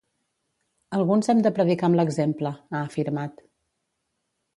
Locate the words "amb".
1.89-1.99